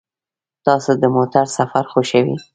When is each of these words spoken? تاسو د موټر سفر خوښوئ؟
تاسو 0.65 0.91
د 1.01 1.03
موټر 1.15 1.45
سفر 1.57 1.83
خوښوئ؟ 1.91 2.33